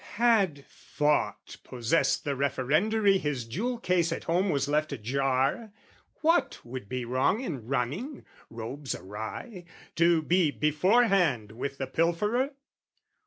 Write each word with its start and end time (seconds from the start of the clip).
Had 0.15 0.65
thought 0.65 1.57
possessed 1.63 2.23
the 2.23 2.35
Referendary 2.35 3.19
His 3.19 3.45
jewel 3.45 3.77
case 3.77 4.11
at 4.11 4.23
home 4.23 4.49
was 4.49 4.67
left 4.67 4.91
ajar, 4.91 5.71
What 6.21 6.57
would 6.65 6.89
be 6.89 7.05
wrong 7.05 7.39
in 7.41 7.67
running, 7.67 8.25
robes 8.49 8.95
awry, 8.95 9.63
To 9.97 10.23
be 10.23 10.49
beforehand 10.49 11.51
with 11.51 11.77
the 11.77 11.85
pilferer? 11.85 12.49